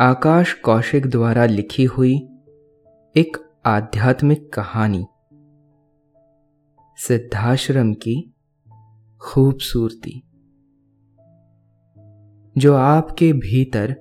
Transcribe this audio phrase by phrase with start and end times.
[0.00, 2.14] आकाश कौशिक द्वारा लिखी हुई
[3.16, 5.06] एक आध्यात्मिक कहानी।
[6.96, 8.34] सिद्धाश्रम की
[9.20, 10.28] खूबसूरती।
[12.58, 13.96] जो आपके भीतर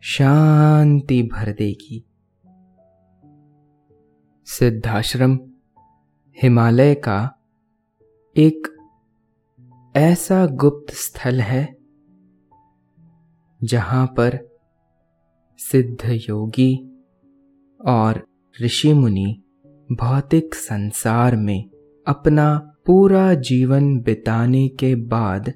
[0.00, 2.10] शांति भर देगी।
[4.44, 5.38] सिद्धाश्रम,
[6.42, 7.38] हिमालय का
[8.36, 8.76] एक
[9.96, 11.78] ऐसा गुप्त स्थल है,
[13.62, 14.47] जहाँ पर
[15.58, 17.02] सिद्ध योगी
[17.86, 18.26] और
[18.62, 19.42] ऋषि मुनि
[19.92, 21.70] भौतिक संसार में
[22.06, 25.52] अपना पूरा जीवन बिताने के बाद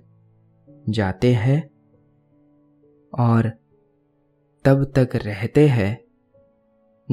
[0.89, 1.71] जाते हैं
[3.19, 3.53] और
[4.65, 6.05] तब तक रहते हैं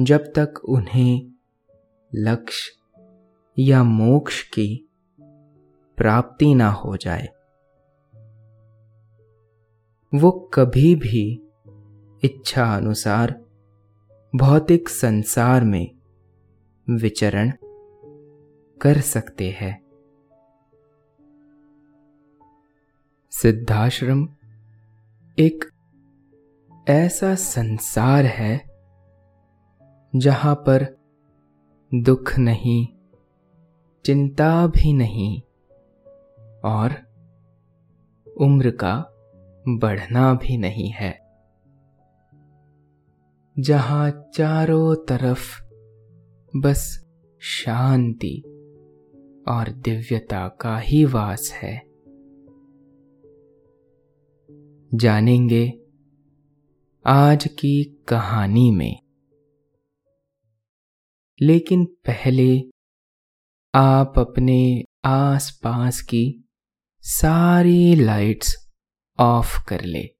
[0.04, 1.32] जब तक उन्हें
[2.14, 2.72] लक्ष्य
[3.58, 4.88] या मोक्ष की
[5.96, 7.28] प्राप्ति ना हो जाए।
[10.14, 11.49] वो कभी भी
[12.24, 13.40] इच्छा अनुसार
[14.36, 15.90] भौतिक संसार में
[16.90, 17.52] विचरण
[18.80, 19.82] कर सकते हैं।
[23.30, 24.28] सिद्धाश्रम
[25.38, 25.64] एक
[26.88, 28.70] ऐसा संसार है
[30.16, 30.98] जहाँ पर
[31.94, 32.88] दुख नहीं,
[34.04, 35.40] चिंता भी नहीं
[36.64, 36.94] और
[38.40, 39.12] उम्र का
[39.68, 41.19] बढ़ना भी नहीं है।
[43.60, 45.62] जहाँ चारों तरफ़
[46.56, 48.42] बस शांति
[49.48, 51.82] और दिव्यता का ही वास है।
[54.94, 55.72] जानेंगे
[57.06, 59.00] आज की कहानी में।
[61.40, 62.62] लेकिन पहले
[63.74, 66.48] आप अपने आसपास की
[67.00, 68.70] सारी लाइट्स
[69.20, 70.19] ऑफ़ कर ले।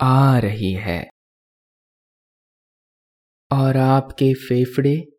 [0.00, 1.08] आ रही है।
[3.52, 5.18] और आपके फेफड़े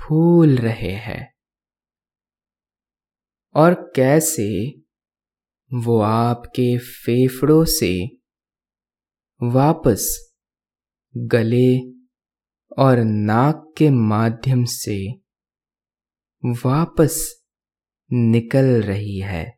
[0.00, 1.34] फूल रहे हैं।
[3.54, 4.70] और कैसे
[5.74, 8.06] वो आपके फेफड़ों से
[9.42, 10.32] वापस
[11.16, 11.78] गले
[12.78, 15.12] और नाक के माध्यम से
[16.44, 17.42] वापस
[18.12, 19.57] निकल रही है।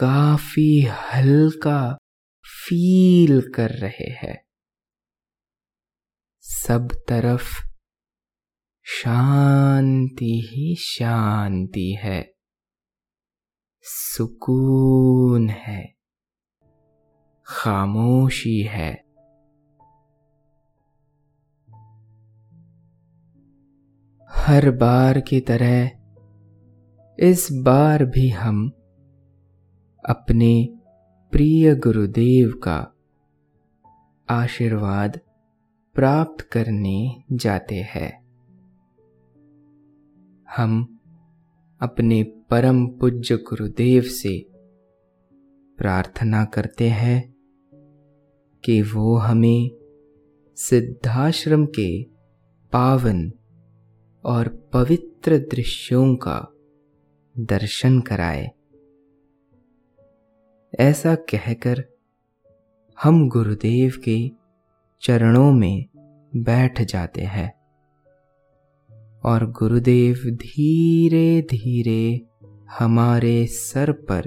[0.00, 1.98] काफ़ी हल्का
[2.44, 4.44] फील कर रहे हैं।
[6.40, 7.66] सब तरफ़
[8.84, 12.34] शांति ही शांति है।
[13.82, 15.94] सुकून है।
[17.46, 18.94] खामोशी है।
[24.30, 25.86] हर बार की तरह
[27.18, 28.79] इस बार भी हम
[30.08, 30.68] अपने
[31.32, 32.94] प्रिय गुरुदेव का
[34.30, 35.20] आशीर्वाद
[35.94, 38.20] प्राप्त करने जाते हैं।
[40.56, 41.00] हम
[41.80, 44.46] अपने परम पूज्य गुरुदेव से
[45.78, 47.34] प्रार्थना करते हैं
[48.64, 49.70] कि वो हमें
[50.56, 52.02] सिद्धाश्रम के
[52.72, 53.32] पावन
[54.24, 56.48] और पवित्र दृश्यों का
[57.38, 58.50] दर्शन कराए।
[60.78, 61.84] ऐसा कहकर
[63.02, 64.30] हम गुरुदेव के
[65.00, 65.86] चरणों में
[66.36, 67.54] बैठ जाते हैं
[69.24, 72.22] और गुरुदेव धीरे धीरे
[72.78, 74.26] हमारे सर पर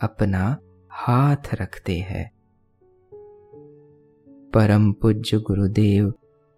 [0.00, 0.58] अपना
[0.90, 2.30] हाथ रखते हैं।
[4.54, 6.10] परम पूज्य गुरुदेव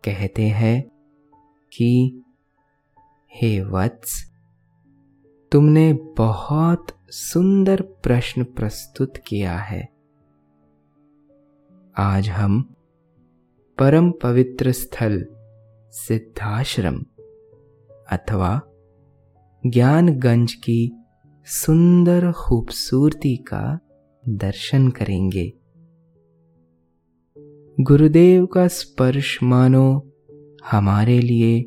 [0.05, 0.83] कहते हैं
[1.73, 2.23] कि,
[3.35, 4.36] हे वत्स
[5.57, 9.89] तुमने बहुत सुंदर प्रश्न प्रस्तुत किया है।
[11.99, 12.75] आज हम
[13.79, 15.27] परम पवित्र स्थल,
[15.91, 17.05] सिद्धाश्रम
[18.13, 18.61] अथवा
[19.67, 20.93] ज्ञानगंज की
[21.45, 23.79] सुंदर खूबसूरती का
[24.29, 25.53] दर्शन करेंगे।
[27.81, 30.13] गुरुदेव का स्पर्श मानो
[30.71, 31.63] हमारे लिए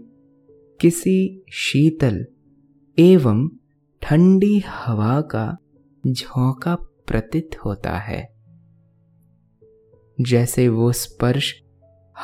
[0.82, 2.26] किसी शीतल
[3.00, 3.59] एवं
[4.02, 5.58] ठंडी हवा का
[6.08, 8.36] झोंका प्रतीत होता है।
[10.22, 11.64] जैसे वो स्पर्श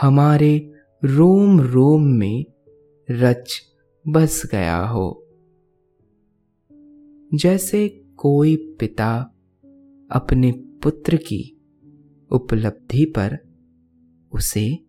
[0.02, 0.72] हमारे
[1.04, 2.46] रोम रोम में
[3.12, 3.62] रच
[4.08, 5.28] बस गया हो।
[7.34, 9.20] जैसे कोई पिता
[10.12, 11.62] अपने पुत्र की
[12.32, 13.38] उपलब्धि पर
[14.32, 14.80] उसे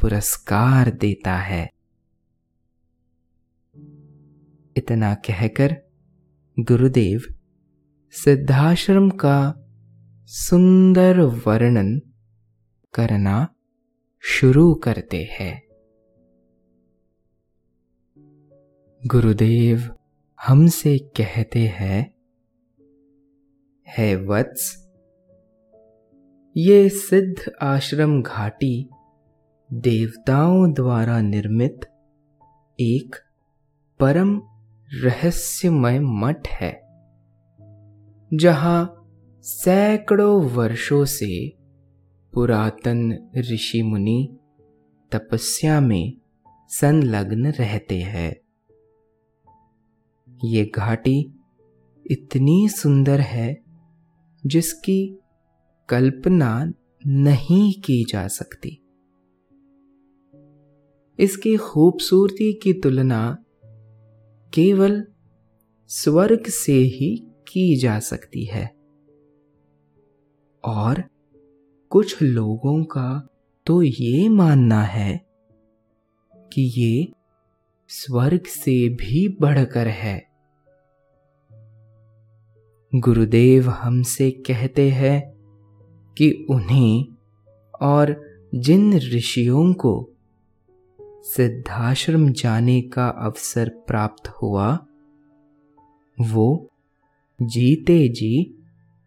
[0.00, 1.70] पुरस्कार देता है।
[4.76, 5.87] इतना कहकर
[6.60, 7.20] गुरुदेव,
[8.10, 9.54] सिद्धाश्रम का
[10.26, 12.00] सुंदर वर्णन
[12.94, 13.48] करना
[14.20, 15.62] शुरू करते हैं।
[19.06, 19.96] गुरुदेव
[20.46, 22.14] हमसे कहते हैं,
[23.88, 24.90] है वत्स,
[26.56, 28.90] ये सिद्ध आश्रम घाटी
[29.72, 31.80] देवताओं द्वारा निर्मित
[32.80, 33.16] एक
[34.00, 34.57] परम
[34.94, 36.80] रहस्यमय मठ है,
[38.34, 39.10] जहाँ
[39.42, 41.56] सैकड़ों वर्षों से
[42.34, 44.38] पुरातन ऋषि मुनि
[45.12, 46.16] तपस्या में
[46.68, 48.36] संलग्न रहते हैं।
[50.44, 51.34] ये घाटी
[52.10, 53.64] इतनी सुंदर है,
[54.46, 55.18] जिसकी
[55.88, 56.72] कल्पना
[57.06, 58.82] नहीं की जा सकती।
[61.18, 63.44] इसकी खूबसूरती की तुलना
[64.54, 65.04] केवल
[65.88, 68.76] स्वर्ग से ही की जा सकती है।
[70.64, 71.02] और
[71.90, 73.28] कुछ लोगों का
[73.66, 75.26] तो ये मानना है
[76.52, 77.12] कि ये
[77.88, 80.28] स्वर्ग से भी बढ़कर है।
[82.94, 85.32] गुरुदेव हमसे कहते हैं
[86.18, 87.04] कि उन्हें
[87.80, 88.22] और
[88.54, 90.10] जिन ऋषियों को
[91.22, 94.86] सिद्धाश्रम जाने का अवसर प्राप्त हुआ।
[96.20, 96.70] वो
[97.42, 98.54] जीते जी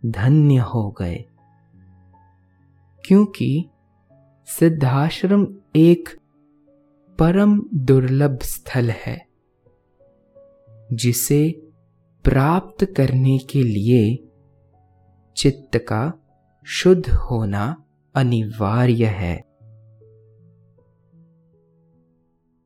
[0.05, 1.25] धन्य हो गए।
[3.05, 3.69] क्योंकि
[4.45, 6.09] सिद्धाश्रम एक
[7.19, 9.27] परम दुर्लभ स्थल है,
[10.93, 11.63] जिसे
[12.23, 14.29] प्राप्त करने के लिए
[15.37, 16.13] चित्त का
[16.65, 17.83] शुद्ध होना
[18.15, 19.50] अनिवार्य है।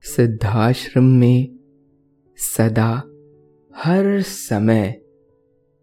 [0.08, 1.60] सिद्धाश्रम में
[2.38, 3.04] सदा
[3.76, 5.02] हर समय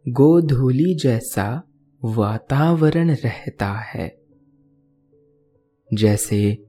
[0.08, 1.62] गोधूली जैसा
[2.04, 4.18] वातावरण रहता है।
[5.94, 6.64] जैसे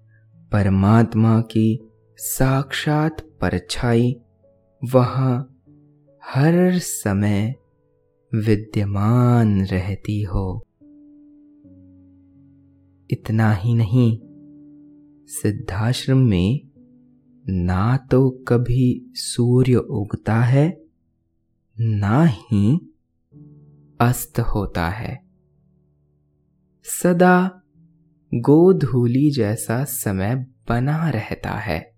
[0.51, 4.15] परमात्मा की साक्षात परछाई
[4.93, 5.62] वहाँ
[6.25, 7.55] हर समय
[8.36, 10.67] विद्यमान रहती हो।
[13.12, 14.19] इतना ही नहीं,
[15.27, 16.73] सिद्धाश्रम में
[17.50, 20.82] ना तो कभी सूर्य उगता है,
[21.80, 22.94] ना ही
[24.00, 25.24] अस्त होता है।
[26.84, 27.62] सदा
[28.34, 30.36] गोधूली जैसा समय
[30.70, 31.94] बना रहता है।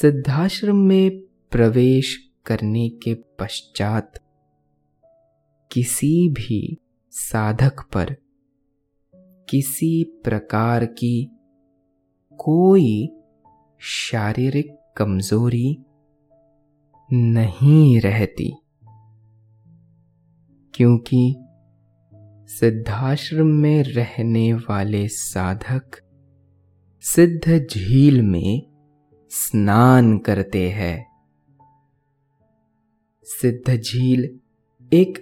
[0.00, 4.20] सिद्धाश्रम में प्रवेश करने के पश्चात
[5.72, 6.78] किसी भी
[7.10, 8.16] साधक पर
[9.48, 11.37] किसी प्रकार की
[12.38, 13.08] कोई
[13.80, 15.78] शारीरिक कमज़ोरी
[17.10, 18.50] नहीं रहती,
[20.74, 21.34] क्योंकि
[22.50, 26.00] सिद्धाश्रम में रहने वाले साधक
[27.04, 28.62] सिद्ध झील में
[29.30, 31.06] स्नान करते हैं।
[33.26, 34.28] सिद्ध झील
[34.92, 35.18] एक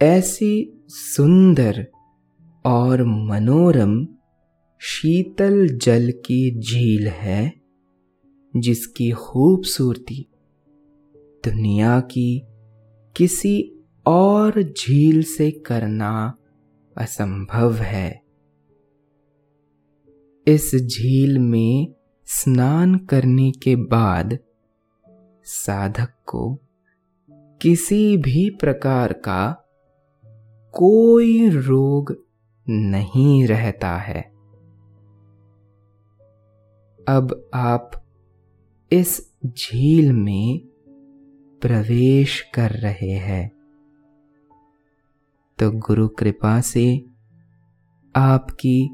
[0.00, 1.86] ऐसी सुंदर
[2.64, 4.06] और मनोरम
[4.80, 7.52] शीतल जल की झील है,
[8.56, 10.28] जिसकी खूबसूरती
[11.44, 12.42] दुनिया की
[13.16, 13.72] किसी
[14.06, 16.36] और झील से करना
[16.98, 18.22] असंभव है।
[20.46, 21.94] इस झील में
[22.26, 24.38] स्नान करने के बाद
[25.44, 26.58] साधक को
[27.62, 29.52] किसी भी प्रकार का
[30.72, 32.24] कोई रोग
[32.68, 34.37] नहीं रहता है।
[37.08, 37.90] अब आप
[38.92, 40.60] इस झील में
[41.60, 43.48] प्रवेश कर रहे हैं।
[45.58, 47.04] तो गुरु कृपा से
[48.16, 48.90] आपकी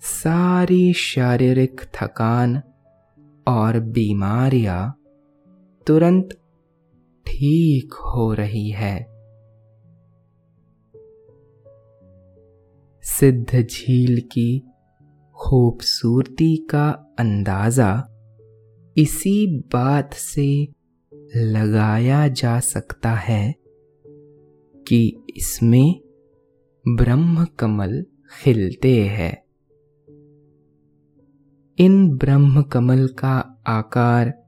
[0.00, 2.62] सारी शारीरिक थकान
[3.48, 5.00] और बीमारियाँ
[5.86, 6.28] तुरंत
[7.26, 9.06] ठीक हो रही है।
[13.02, 14.62] सिद्ध झील की
[15.38, 18.08] खूबसूरती का अंदाज़ा
[18.96, 20.68] इसी बात से
[21.36, 23.54] लगाया जा सकता है
[24.88, 26.00] कि इसमें
[26.88, 28.04] ब्रह्म कमल
[28.42, 29.42] खिलते हैं।
[31.78, 34.44] इन ब्रह्म कमल का आकार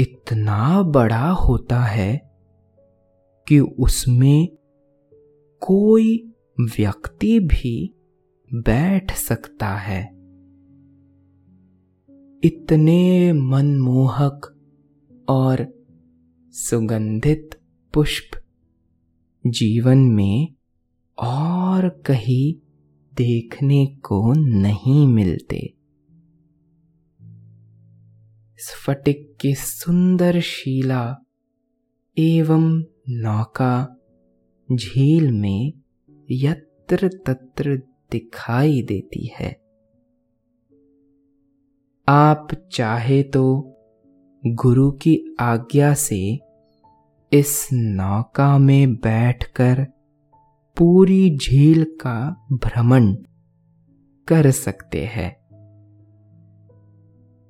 [0.00, 2.30] इतना बड़ा होता है
[3.48, 4.48] कि उसमें
[5.60, 7.93] कोई व्यक्ति भी
[8.52, 10.02] बैठ सकता है।
[12.44, 14.40] इतने मनमोहक
[15.28, 15.66] और
[16.50, 17.50] सुगंधित
[17.94, 18.40] पुष्प
[19.46, 20.54] जीवन में
[21.18, 22.54] और कहीं
[23.14, 25.74] देखने को नहीं मिलते।
[28.56, 31.16] स्फटिक की सुंदर शीला
[32.18, 33.96] एवं नौका
[34.72, 35.72] झील में
[36.30, 39.50] यत्र तत्र दिखाई देती है।
[42.08, 43.44] आप चाहे तो
[44.46, 46.18] गुरु की आज्ञा से
[47.32, 49.86] इस नौका में बैठकर
[50.76, 52.16] पूरी झील का
[52.52, 53.14] भ्रमण
[54.28, 55.30] कर सकते हैं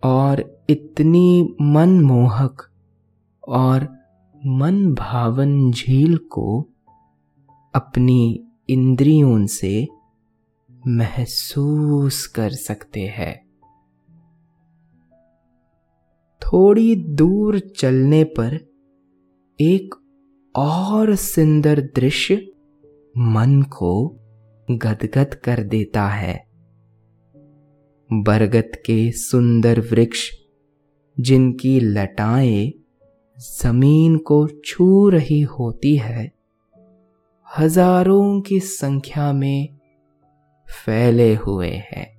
[0.05, 2.63] और इतनी मनमोहक
[3.49, 3.89] और
[4.47, 6.47] मन भावन झील को
[7.75, 8.21] अपनी
[8.69, 9.87] इंद्रियों से
[10.85, 13.35] महसूस कर सकते हैं।
[16.43, 18.55] थोड़ी दूर चलने पर
[19.61, 19.95] एक
[20.55, 22.35] और सुंदर दृश्य
[23.15, 23.95] मन को
[24.69, 26.35] गदगद कर देता है।
[28.11, 30.31] बरगद के सुंदर वृक्ष
[31.17, 32.73] जिनकी लटाएँ
[33.39, 36.31] ज़मीन को छू रही होती है,
[37.59, 39.74] हज़ारों की संख्या में
[40.69, 42.15] फैले हुए हैं।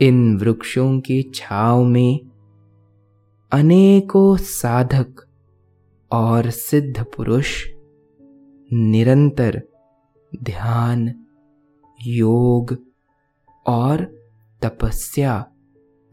[0.00, 2.20] इन वृक्षों की छाव में
[3.52, 5.26] अनेकों साधक
[6.12, 7.66] और सिद्ध पुरुष
[8.72, 9.62] निरंतर
[10.42, 11.26] ध्यान,
[12.02, 12.76] योग
[13.66, 14.04] और
[14.62, 15.50] तपस्या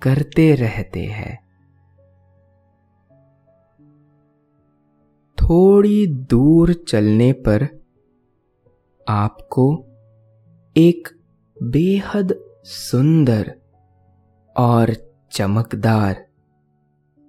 [0.01, 1.45] करते रहते हैं।
[5.37, 7.67] थोड़ी दूर चलने पर
[9.07, 9.85] आपको
[10.77, 11.07] एक
[11.63, 13.55] बेहद सुंदर
[14.57, 14.95] और
[15.31, 16.27] चमकदार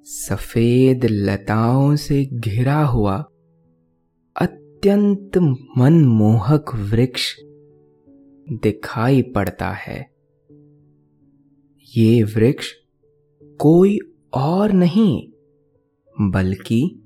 [0.05, 3.17] सफ़ेद लताओं से घिरा हुआ
[4.37, 5.39] अत्यंत
[5.79, 7.37] मनमोहक वृक्ष
[8.53, 10.11] दिखाई पड़ता है।
[11.97, 12.73] ये वृक्ष
[13.43, 13.99] कोई
[14.35, 15.29] और नहीं,
[16.31, 17.03] बल्कि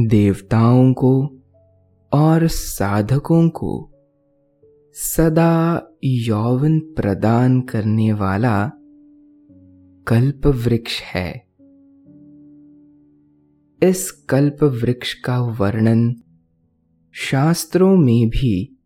[0.00, 1.40] देवताओं को
[2.12, 3.91] और साधकों को
[4.94, 8.70] सदा यौवन प्रदान करने वाला
[10.06, 11.46] कल्प वृक्ष है।
[13.82, 16.14] इस कल्प वृक्ष का वर्णन
[17.12, 18.76] शास्त्रों में भी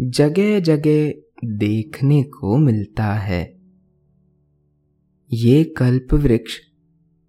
[0.00, 1.12] जगह जगह
[1.44, 3.60] देखने को मिलता है।
[5.32, 6.58] ये कल्प वृक्ष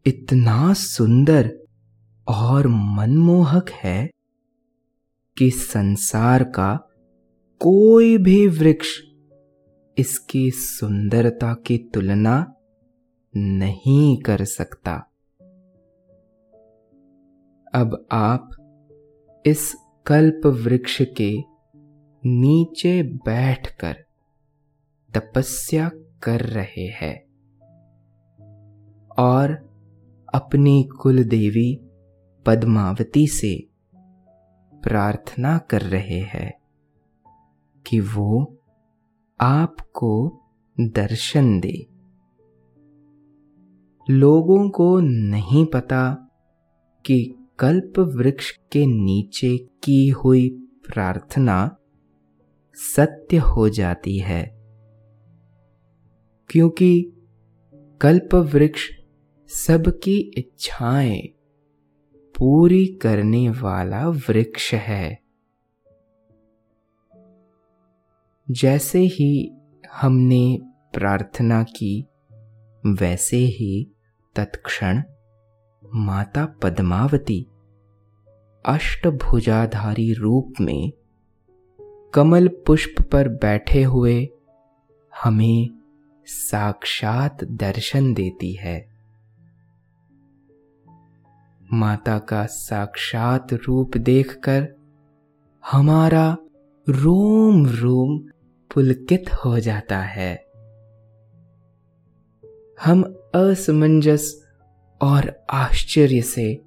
[0.05, 1.57] इतना सुंदर
[2.27, 4.09] और मनमोहक है
[5.37, 6.85] कि संसार का
[7.61, 8.87] कोई भी वृक्ष
[9.97, 12.53] इसकी सुंदरता की तुलना
[13.37, 14.93] नहीं कर सकता।
[17.73, 18.49] अब आप
[19.45, 19.75] इस
[20.05, 21.37] कल्प वृक्ष के
[22.25, 23.93] नीचे बैठकर
[25.17, 25.91] तपस्या
[26.23, 27.23] कर रहे हैं
[29.17, 29.51] और
[30.33, 31.79] अपनी कुल देवी
[32.45, 33.69] पद्मावती से
[34.83, 36.58] प्रार्थना कर रहे हैं।
[37.89, 38.57] कि वो
[39.39, 40.41] आपको
[40.81, 41.87] दर्शन दे।
[44.09, 46.11] लोगों को नहीं पता
[47.05, 51.77] कि कल्प वृक्ष के नीचे की हुई प्रार्थना
[52.77, 54.43] सत्य हो जाती है,
[56.49, 57.11] क्योंकि
[58.01, 58.89] कल्प वृक्ष
[59.49, 61.21] सबकी इच्छाएँ
[62.35, 65.18] पूरी करने वाला वृक्ष है।
[68.51, 69.51] जैसे ही
[69.93, 70.59] हमने
[70.93, 72.05] प्रार्थना की,
[72.85, 73.91] वैसे ही
[74.35, 75.03] तत्क्षण
[75.95, 77.47] माता पद्मावती
[78.65, 80.91] अष्टभुजाधारी रूप में
[82.13, 84.29] कमल पुष्प पर बैठे हुए
[85.23, 85.69] हमें
[86.25, 88.89] साक्षात दर्शन देती है।
[91.73, 94.67] माता का साक्षात रूप देखकर
[95.71, 96.37] हमारा
[96.89, 98.38] रोम रोम
[98.73, 100.35] पुलकित हो जाता है।
[102.83, 103.01] हम
[103.35, 104.45] असमंजस
[105.01, 106.61] और आश्चर्य से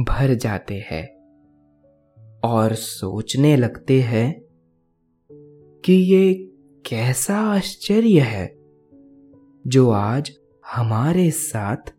[0.00, 1.18] भर जाते हैं
[2.44, 4.44] और सोचने लगते हैं
[5.84, 6.34] कि ये
[6.86, 8.58] कैसा आश्चर्य है
[9.66, 10.32] जो आज
[10.74, 11.94] हमारे साथ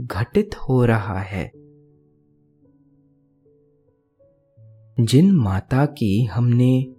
[0.00, 1.52] घटित हो रहा है।
[5.00, 6.95] जिन माता की हमने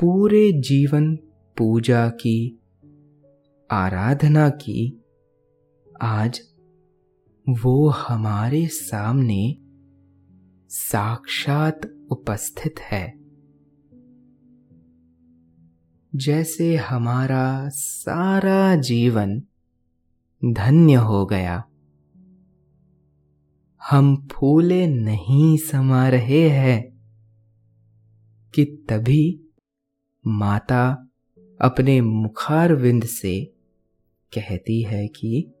[0.00, 1.16] पूरे जीवन
[1.56, 2.60] पूजा की,
[3.70, 5.04] आराधना की,
[6.02, 6.40] आज
[7.48, 9.58] वो हमारे सामने
[10.68, 13.18] साक्षात उपस्थित है।
[16.14, 19.42] जैसे हमारा सारा जीवन
[20.44, 21.64] धन्य हो गया,
[23.90, 27.00] हम फूले नहीं समा रहे हैं
[28.54, 29.46] कि तभी
[30.26, 31.08] माता
[31.60, 33.44] अपने मुखारविंद से
[34.38, 35.52] कहती है कि,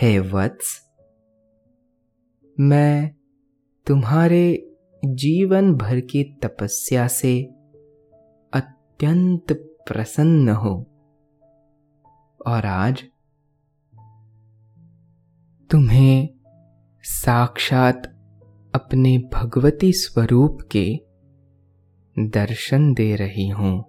[0.00, 0.90] हे वत्स,
[2.60, 3.14] मैं
[3.86, 4.72] तुम्हारे
[5.04, 7.42] जीवन भर की तपस्या से
[8.52, 9.52] अत्यंत
[9.88, 10.86] प्रसन्न हूँ।
[12.46, 13.04] और आज
[15.70, 16.28] तुम्हें
[17.02, 18.06] साक्षात
[18.74, 21.09] अपने भगवती स्वरूप के
[22.18, 23.84] दर्शन दे रही हूँ।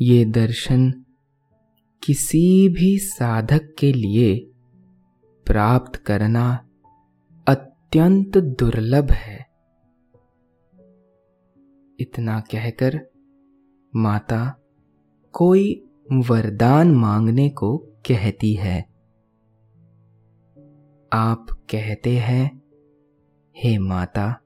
[0.00, 1.04] ये दर्शन
[2.02, 4.50] किसी भी साधक के लिए
[5.46, 6.68] प्राप्त करना
[7.48, 9.46] अत्यंत दुर्लभ है।
[12.00, 13.00] इतना कहकर
[13.96, 14.60] माता
[15.32, 18.80] कोई वरदान मांगने को कहती है।
[21.12, 22.62] आप कहते हैं,
[23.56, 24.40] हे माता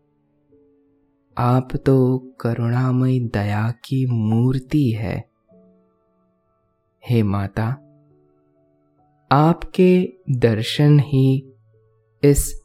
[1.39, 5.25] आप तो करुणामय दया की मूर्ति है।
[7.09, 7.67] हे माता,
[9.33, 11.53] आपके दर्शन ही
[12.23, 12.63] इस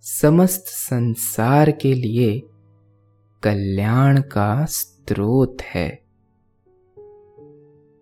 [0.00, 2.42] समस्त संसार के लिए
[3.42, 6.02] कल्याण का स्रोत है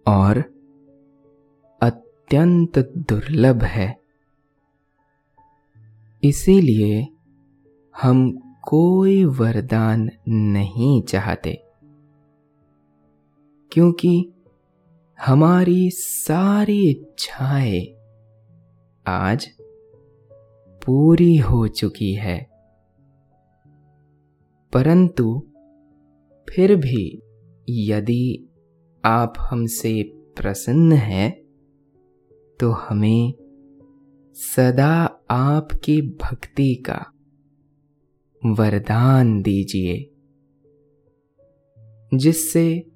[0.07, 0.39] और
[1.83, 4.01] अत्यंत दुर्लभ है।
[6.25, 7.09] इसीलिए
[8.03, 11.65] हम कोई वरदान नहीं चाहते।
[13.73, 14.33] क्योंकि
[15.27, 17.95] हमारी सारी इच्छाएँ
[19.07, 19.51] आज
[20.87, 22.51] पूरी हो चुकी है।
[24.73, 25.47] परंतु
[26.51, 27.23] फिर भी
[27.69, 28.49] यदि
[29.05, 30.03] आप हमसे
[30.37, 31.43] प्रसन्न हैं
[32.61, 33.35] तो हमें
[34.35, 37.12] सदा आपकी भक्ति का
[38.47, 40.11] वरदान दीजिए,
[42.15, 42.93] जिससे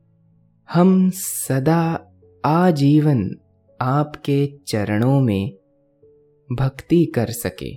[0.71, 2.13] हम सदा
[2.45, 3.37] आजीवन
[3.81, 5.53] आपके चरणों में
[6.53, 7.75] भक्ति कर सके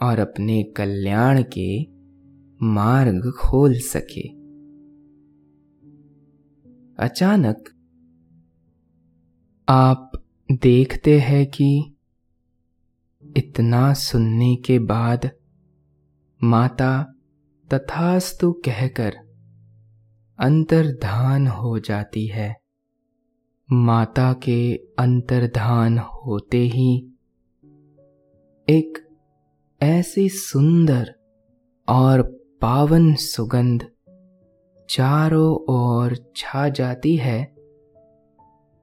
[0.00, 1.82] और अपने कल्याण के
[2.62, 4.28] मार्ग खोल सके।
[7.04, 7.68] अचानक
[9.68, 10.10] आप
[10.52, 11.96] देखते हैं कि
[13.36, 15.30] इतना सुनने के बाद
[16.44, 17.14] माता
[17.72, 19.16] तथास्तु कहकर
[20.38, 22.56] अंतर्धान हो जाती है।
[23.72, 27.12] माता के अंतर्धान होते ही
[28.68, 29.08] एक
[29.82, 31.14] ऐसी सुंदर
[31.88, 32.22] और
[32.60, 33.88] पावन सुगंध
[34.90, 37.54] चारों ओर छा जाती है,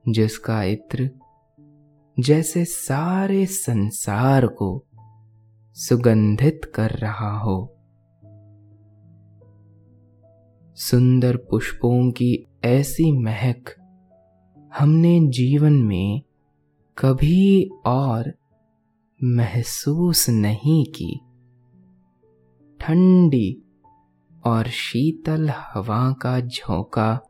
[0.09, 1.09] जिसका इत्र
[2.19, 4.87] जैसे सारे संसार को
[5.79, 7.75] सुगंधित कर रहा हो।
[10.75, 13.69] सुंदर पुष्पों की ऐसी महक
[14.77, 16.21] हमने जीवन में
[16.97, 18.33] कभी और
[19.23, 21.21] महसूस नहीं की।
[22.79, 23.63] ठंडी
[24.45, 27.21] और शीतल हवा का झोंका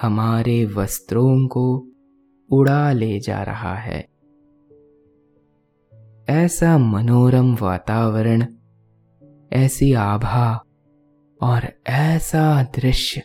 [0.00, 1.86] हमारे वस्त्रों को
[2.50, 4.11] उड़ा ले जा रहा है।
[6.28, 8.46] ऐसा मनोरम वातावरण,
[9.52, 10.64] ऐसी आभा
[11.42, 13.22] और ऐसा दृश्य।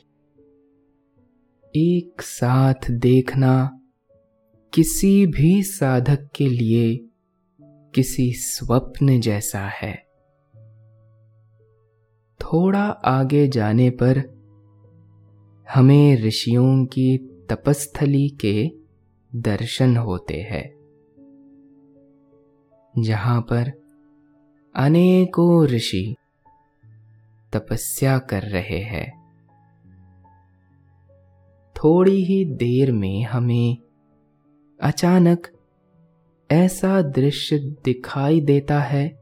[1.76, 3.82] एक साथ देखना
[4.74, 7.06] किसी भी साधक के लिए
[7.96, 10.08] किसी स्वप्न जैसा है।
[12.42, 14.38] थोड़ा आगे जाने पर
[15.76, 17.18] हमें ऋषियों की
[17.50, 18.70] तपस्थली के
[19.36, 20.77] दर्शन होते हैं।
[23.00, 23.72] जहाँ पर
[24.76, 26.16] अनेकों ऋषि
[27.54, 29.18] तपस्या कर रहे हैं।
[31.76, 33.78] थोड़ी ही देर में हमें
[34.82, 35.48] अचानक
[36.52, 39.20] ऐसा दृश्य दिखाई देता है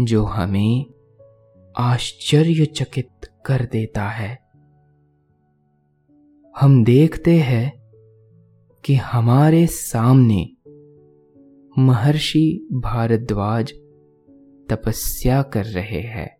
[0.00, 0.86] जो हमें
[1.76, 3.10] आश्चर्यचकित
[3.46, 4.38] कर देता है।
[6.56, 7.72] हम देखते हैं
[8.84, 10.50] कि हमारे सामने
[11.78, 13.72] महर्षि भारद्वाज
[14.70, 16.36] तपस्या कर रहे हैं।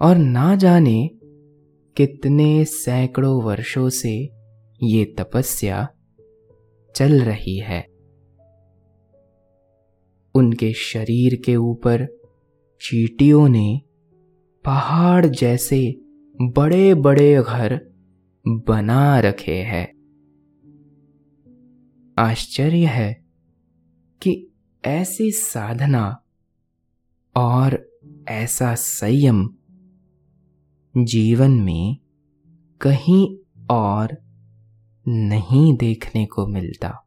[0.00, 1.10] और ना जाने
[1.96, 4.30] कितने सैकड़ों वर्षों से
[4.82, 5.88] ये तपस्या
[6.96, 7.86] चल रही है।
[10.34, 12.06] उनके शरीर के ऊपर
[12.80, 13.80] चीटियों ने
[14.64, 16.00] पहाड़ जैसे
[16.42, 17.80] बड़े बड़े घर
[18.48, 19.98] बना रखे हैं।
[22.18, 23.27] आश्चर्य है
[24.22, 24.48] कि
[24.84, 26.22] ऐसी साधना
[27.36, 27.92] और
[28.28, 29.54] ऐसा संयम
[30.96, 31.96] जीवन में
[32.80, 33.38] कहीं
[33.70, 34.16] और
[35.08, 37.04] नहीं देखने को मिलता।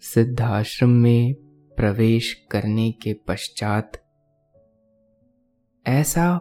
[0.00, 1.34] सिद्धाश्रम में
[1.76, 3.92] प्रवेश करने के पश्चात
[5.86, 6.38] ऐसा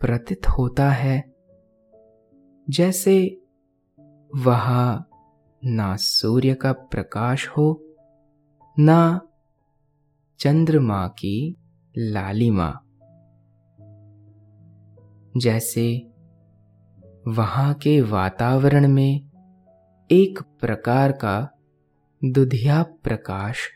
[0.00, 1.34] प्रतीत होता है
[2.70, 3.42] जैसे
[4.36, 5.09] वहाँ
[5.64, 7.84] ना सूर्य का प्रकाश हो,
[8.78, 9.20] ना
[10.38, 11.56] चंद्रमा की
[11.98, 12.80] लालिमा।
[15.36, 16.12] जैसे
[17.28, 19.30] वहाँ के वातावरण में
[20.10, 21.58] एक प्रकार का
[22.24, 23.68] दुधिया प्रकाश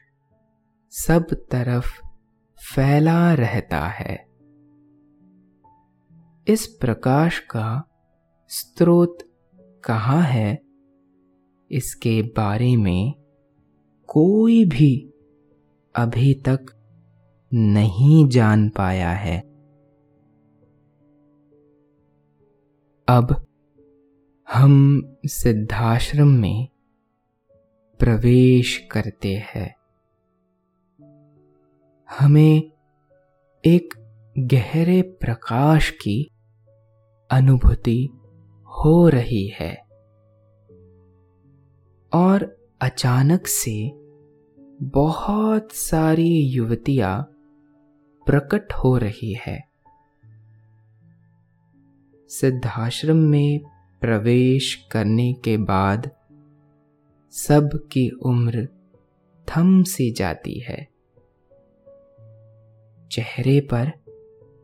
[0.91, 2.03] सब तरफ़
[2.75, 4.27] फैला रहता है।
[6.49, 7.89] इस प्रकाश का
[8.49, 9.19] स्रोत
[9.85, 10.64] कहाँ है?
[11.71, 13.15] इसके बारे में
[14.07, 15.11] कोई भी
[15.97, 16.67] अभी तक
[17.55, 19.41] नहीं जान पाया है।
[23.09, 23.47] अब
[24.53, 26.69] हम सिद्धाश्रम में
[27.99, 29.75] प्रवेश करते हैं।
[32.19, 32.71] हमें
[33.65, 33.95] एक
[34.39, 36.31] गहरे प्रकाश की
[37.31, 38.09] अनुभूति
[38.67, 39.84] हो रही है।
[42.15, 43.93] और अचानक से
[44.83, 47.23] बहुत सारी युवतियाँ
[48.27, 49.65] प्रकट हो रही है।
[52.29, 53.61] सिद्धाश्रम में
[54.01, 56.11] प्रवेश करने के बाद
[57.31, 58.69] सब की उम्र
[59.49, 60.89] थम सी जाती है।
[63.13, 63.93] चेहरे पर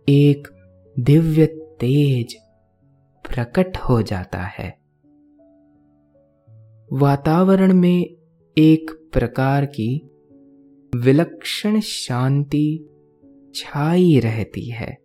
[0.09, 0.49] एक
[0.99, 1.47] दिव्य
[1.81, 2.35] तेज
[3.25, 4.80] प्रकट हो जाता है।
[6.93, 8.17] वातावरण में
[8.59, 10.11] एक प्रकार की
[10.97, 12.89] विलक्षण शांति
[13.55, 14.97] छाई रहती है।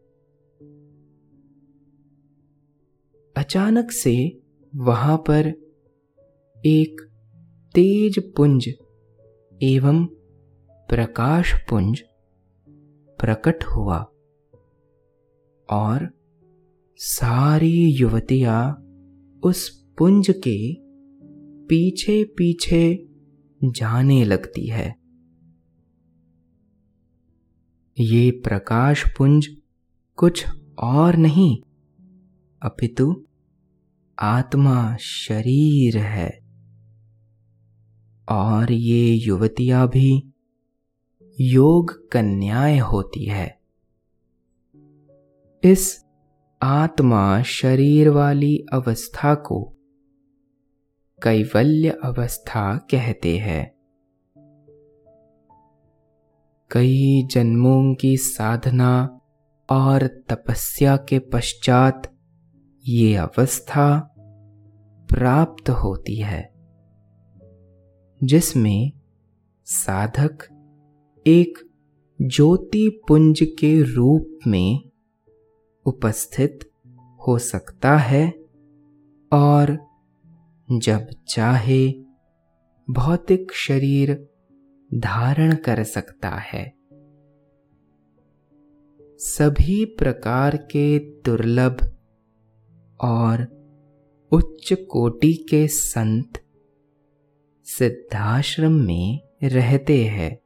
[3.37, 4.41] अचानक से
[4.75, 5.47] वहाँ पर
[6.65, 7.01] एक
[7.75, 8.69] तेज पुंज
[9.63, 10.05] एवं
[10.69, 12.03] प्रकाश पुंज
[13.19, 13.97] प्रकट हुआ
[15.69, 16.09] और
[16.97, 18.71] सारी युवतियाँ
[19.43, 20.84] उस पुंज के
[21.69, 23.07] पीछे पीछे
[23.63, 24.95] जाने लगती है।
[27.99, 29.47] ये प्रकाश पुंज
[30.15, 30.45] कुछ
[30.79, 31.57] और नहीं,
[32.61, 33.25] अपितु
[34.19, 36.39] आत्मा शरीर है।
[38.29, 40.33] और ये युवतियाँ भी
[41.41, 43.59] योग कन्याएँ होती है।
[45.63, 46.05] इस
[46.61, 49.74] आत्मा शरीर वाली अवस्था को
[51.27, 53.75] कैवल्य अवस्था कहते हैं।
[56.71, 59.19] कई जन्मों की साधना
[59.69, 62.11] और तपस्या के पश्चात
[62.87, 64.13] ये अवस्था
[65.09, 66.53] प्राप्त होती है,
[68.23, 68.91] जिसमें
[69.65, 70.37] साधक
[71.27, 71.59] एक
[72.21, 74.89] ज्योति पुंज के रूप में
[75.85, 76.71] उपस्थित
[77.27, 78.33] हो सकता है
[79.31, 79.94] और
[80.71, 81.91] जब चाहे,
[82.89, 84.29] भौतिक शरीर
[84.93, 86.73] धारण कर सकता है।
[89.17, 91.97] सभी प्रकार के दुर्लभ
[93.01, 93.43] और
[94.31, 96.43] उच्च कोटि के संत
[97.63, 100.39] सिद्धाश्रम में रहते हैं।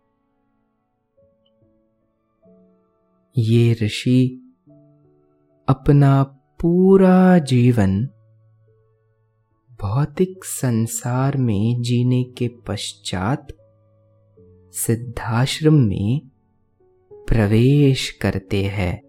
[3.38, 4.56] ये ऋषि
[5.68, 6.24] अपना
[6.62, 8.10] पूरा जीवन
[9.82, 13.48] भौतिक संसार में जीने के पश्चात
[14.74, 16.22] सिद्धाश्रम में
[17.14, 19.02] प्रवेश करते हैं।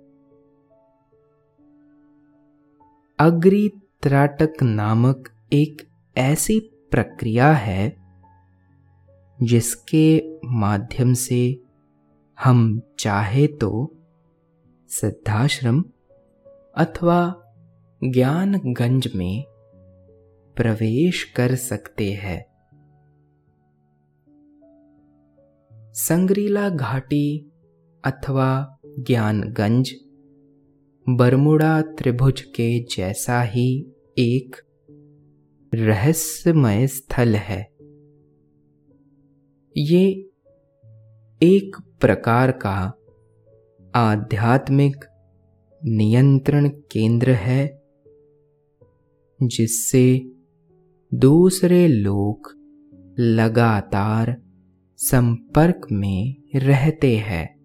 [3.19, 3.71] अग्रि
[4.03, 7.97] त्राटक नामक एक ऐसी प्रक्रिया है
[9.43, 11.63] जिसके माध्यम से
[12.45, 13.93] हम चाहे तो
[14.89, 15.85] सिद्धाश्रम
[16.77, 17.35] अथवा
[18.05, 19.50] ज्ञानगंज में
[20.57, 22.45] प्रवेश कर सकते हैं।
[25.93, 27.51] संग्रीला घाटी
[28.05, 29.95] अथवा ज्ञानगंज,
[31.09, 33.87] बरमुड़ा त्रिभुज के जैसा ही
[34.19, 34.57] एक
[35.75, 37.71] रहस्यमय स्थल है।
[39.77, 40.31] ये
[41.43, 42.93] एक प्रकार का
[43.95, 45.05] आध्यात्मिक
[45.85, 47.83] नियंत्रण केंद्र है,
[49.43, 50.33] जिससे
[51.15, 52.53] दूसरे लोग
[53.19, 54.43] लगातार
[54.97, 57.61] संपर्क में रहते हैं।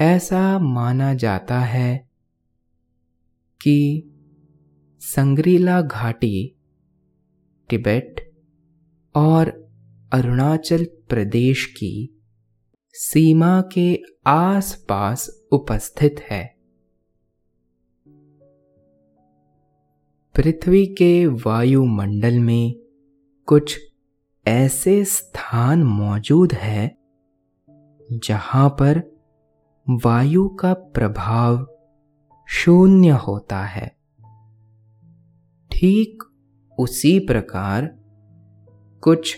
[0.00, 2.08] ऐसा माना जाता है
[3.62, 4.10] कि
[5.00, 6.56] संग्रीला घाटी
[7.70, 8.32] तिबेट
[9.14, 9.48] और
[10.12, 12.22] अरुणाचल प्रदेश की
[12.92, 16.53] सीमा के आसपास उपस्थित है।
[20.36, 22.74] पृथ्वी के वायुमंडल में
[23.46, 23.78] कुछ
[24.46, 26.96] ऐसे स्थान मौजूद है,
[28.24, 29.02] जहाँ पर
[29.90, 31.66] वायु का प्रभाव
[32.48, 33.86] शून्य होता है।
[35.70, 36.22] ठीक
[36.78, 37.90] उसी प्रकार
[39.02, 39.36] कुछ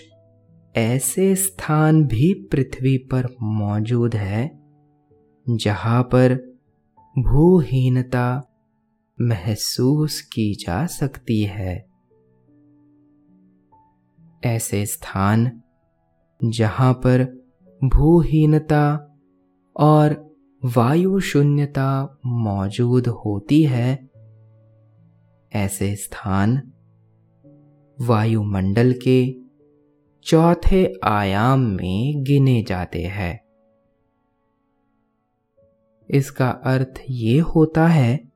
[0.77, 4.51] ऐसे स्थान भी पृथ्वी पर मौजूद है,
[5.49, 6.35] जहाँ पर
[7.19, 8.53] भूहीनता
[9.21, 11.87] महसूस की जा सकती है।
[14.45, 15.63] ऐसे स्थान
[16.45, 17.25] जहाँ पर
[17.85, 19.17] भूहीनता
[19.77, 24.09] और वायु शून्यता मौजूद होती है,
[25.53, 26.73] ऐसे स्थान
[28.01, 29.37] वायुमंडल के
[30.23, 33.41] चौथे आयाम में गिने जाते हैं।
[36.11, 38.36] इसका अर्थ ये होता है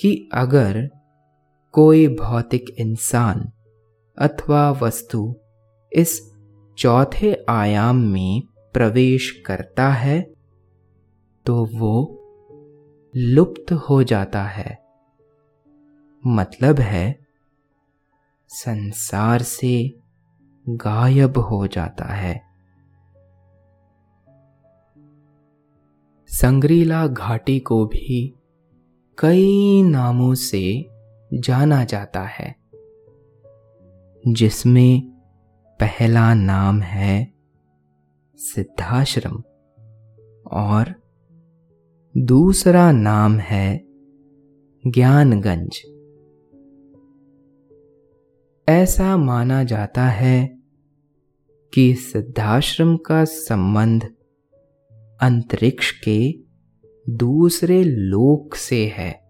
[0.00, 0.90] कि अगर
[1.72, 3.52] कोई भौतिक इंसान
[4.18, 5.36] अथवा वस्तु
[5.92, 6.34] इस
[6.78, 10.34] चौथे आयाम में प्रवेश करता है
[11.46, 12.20] तो वो
[13.16, 14.84] लुप्त हो जाता है।
[16.26, 17.26] मतलब है,
[18.48, 19.94] संसार से
[20.68, 22.42] गायब हो जाता है।
[26.26, 28.34] संग्रीला घाटी को भी
[29.18, 30.90] कई नामों से
[31.34, 32.56] जाना जाता है,
[34.28, 35.02] जिसमें
[35.80, 37.32] पहला नाम है
[38.36, 39.36] सिद्धाश्रम
[40.50, 40.94] और
[42.16, 43.84] दूसरा नाम है
[44.86, 45.82] ज्ञानगंज।
[48.68, 50.58] ऐसा माना जाता है
[51.74, 54.04] कि सिद्धाश्रम का संबंध
[55.20, 56.43] अंतरिक्ष के
[57.08, 59.24] दूसरे लोक से है।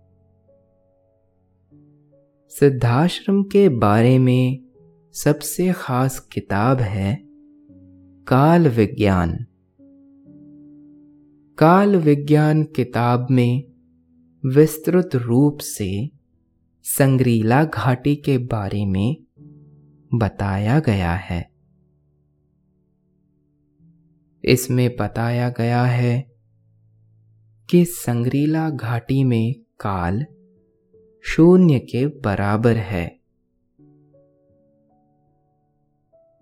[2.48, 4.64] सिद्धाश्रम के बारे में
[5.12, 7.22] सबसे खास किताब है
[8.26, 9.46] काल विज्ञान।
[11.58, 13.64] काल विज्ञान किताब में
[14.46, 16.10] विस्तृत रूप से
[16.82, 19.16] संग्रीला घाटी के बारे में
[20.14, 21.50] बताया गया है।
[24.44, 26.33] इसमें बताया गया है
[27.70, 30.26] कि संग्रीला घाटी में काल
[31.24, 33.20] शून्य के बराबर है।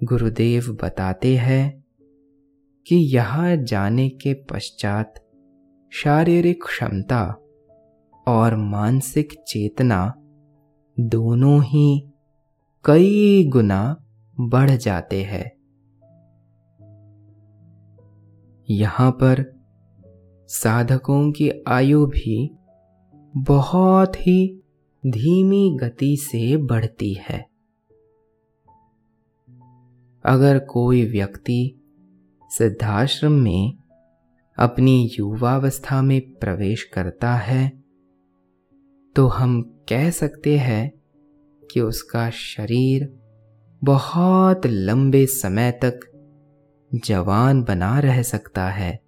[0.04, 1.84] गुरुदेव बताते हैं
[2.86, 5.14] कि यहाँ जाने के पश्चात
[5.92, 7.24] शारीरिक क्षमता
[8.28, 10.14] और मानसिक चेतना
[11.00, 12.12] दोनों ही
[12.84, 14.04] कई गुना
[14.40, 15.52] बढ़ जाते हैं।
[18.70, 19.61] यहाँ पर
[20.52, 22.50] साधकों की आयु भी
[23.36, 24.62] बहुत ही
[25.06, 27.38] धीमी गति से बढ़ती है।
[30.24, 31.80] अगर कोई व्यक्ति
[32.50, 33.78] सिद्धाश्रम में
[34.58, 37.68] अपनी युवावस्था में प्रवेश करता है
[39.16, 40.92] तो हम कह सकते हैं
[41.72, 43.12] कि उसका शरीर
[43.84, 46.00] बहुत लंबे समय तक
[46.94, 49.01] जवान बना रह सकता है।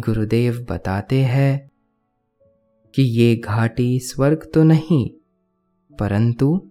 [0.00, 1.70] गुरुदेव बताते हैं
[2.94, 5.10] कि ये घाटी स्वर्ग तो नहीं,
[5.96, 6.70] परंतु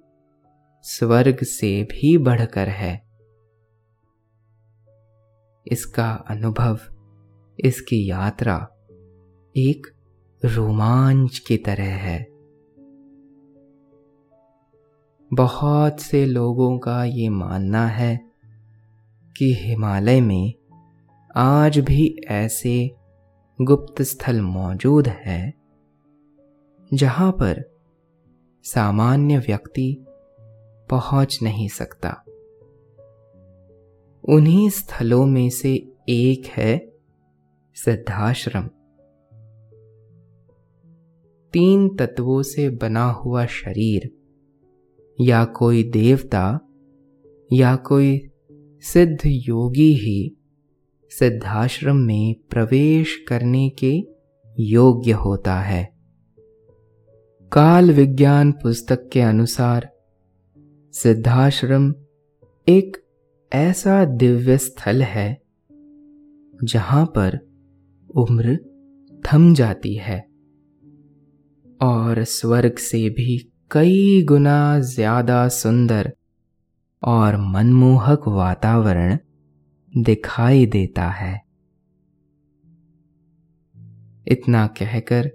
[0.81, 3.03] स्वर्ग से भी बढ़कर है।
[5.71, 6.79] इसका अनुभव,
[7.59, 8.67] इसकी यात्रा
[9.57, 9.87] एक
[10.45, 12.27] रोमांच की तरह है।
[15.33, 18.19] बहुत से लोगों का ये मानना है
[19.37, 20.53] कि हिमालय में
[21.35, 22.95] आज भी ऐसे
[23.61, 25.53] गुप्त स्थल मौजूद है,
[26.93, 27.71] जहाँ पर
[28.63, 30.05] सामान्य व्यक्ति
[30.89, 32.23] पहुँच नहीं सकता।
[34.29, 35.73] उन्हीं स्थलों में से
[36.09, 36.93] एक है
[37.75, 38.69] सिद्धाश्रम
[41.53, 44.11] तीन तत्वों से बना हुआ शरीर,
[45.21, 46.59] या कोई देवता,
[47.53, 48.29] या कोई
[48.81, 50.34] सिद्ध योगी ही
[51.19, 54.03] सिद्धाश्रम में प्रवेश करने के
[54.59, 55.83] योग्य होता है।
[57.51, 59.89] काल विज्ञान पुस्तक के अनुसार,
[60.93, 61.93] सिद्धाश्रम
[62.67, 62.97] एक
[63.53, 65.41] ऐसा दिव्य स्थल है,
[66.63, 67.39] जहाँ पर
[68.15, 68.57] उम्र
[69.23, 70.19] थम जाती है
[71.81, 76.13] और स्वर्ग से भी कई गुना ज़्यादा सुंदर
[77.03, 79.17] और मनमोहक वातावरण
[79.97, 81.41] दिखाई देता है।
[84.27, 85.31] इतना कहकर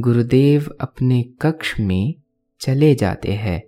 [0.00, 2.14] गुरुदेव अपने कक्ष में
[2.60, 3.62] चले जाते हैं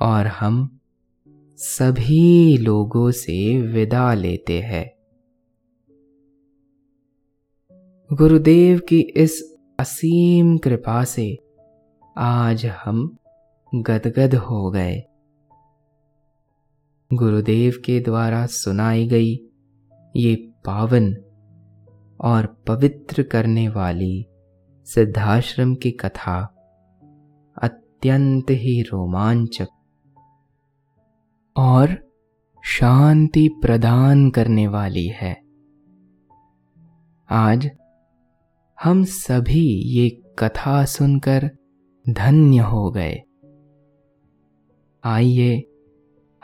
[0.00, 0.80] और हम
[1.56, 4.90] सभी लोगों से विदा लेते हैं।
[8.12, 11.38] गुरुदेव की इस असीम कृपा से
[12.18, 13.16] आज हम
[13.74, 15.07] गदगद हो गए।
[17.12, 19.40] गुरुदेव के द्वारा सुनाई गई
[20.16, 21.14] ये पावन
[22.20, 24.26] और पवित्र करने वाली
[24.84, 26.42] सिद्धाश्रम की कथा
[27.62, 29.68] अत्यंत ही रोमांचक
[31.56, 32.12] और
[32.64, 35.40] शांति प्रदान करने वाली है।
[37.30, 37.70] आज
[38.82, 41.50] हम सभी ये कथा सुनकर
[42.10, 43.22] धन्य हो गए।
[45.04, 45.67] आइए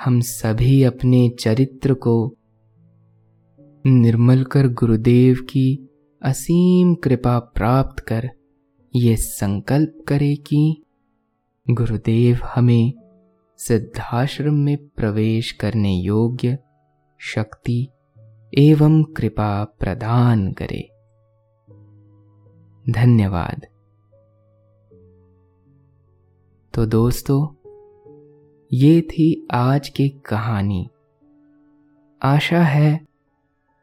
[0.00, 2.36] हम सभी अपने चरित्र को
[3.86, 5.88] निर्मल कर गुरुदेव की
[6.22, 8.30] असीम कृपा प्राप्त कर
[8.96, 10.84] ये संकल्प करे कि
[11.70, 12.92] गुरुदेव हमें
[13.58, 16.58] सिद्धाश्रम में प्रवेश करने योग्य
[17.18, 17.88] शक्ति
[18.58, 20.88] एवं कृपा प्रदान करे।
[22.92, 23.66] धन्यवाद।
[26.74, 27.63] तो दोस्तों
[28.72, 30.90] ये थी आज की कहानी।
[32.22, 33.06] आशा है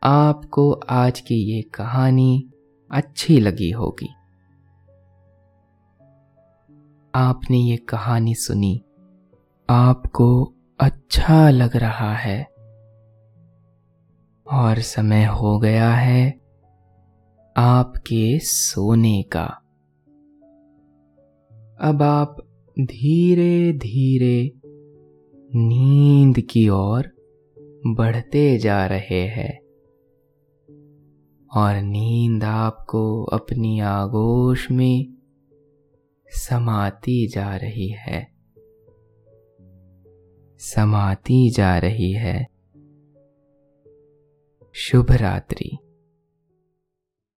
[0.03, 2.49] आपको आज की ये कहानी
[2.91, 4.09] अच्छी लगी होगी।
[7.15, 8.83] आपने ये कहानी सुनी,
[9.69, 12.43] आपको अच्छा लग रहा है।
[14.51, 16.39] और समय हो गया है
[17.57, 19.45] आपके सोने का।
[21.81, 22.35] अब आप
[22.79, 24.60] धीरे धीरे
[25.55, 27.11] नींद की ओर
[27.87, 29.59] बढ़ते जा रहे हैं।
[31.57, 35.17] और नींद आपको अपनी आगोश में
[36.27, 38.27] समाती जा रही है।
[40.57, 42.47] समाती जा रही है।
[44.73, 45.80] शुभ रात्रि।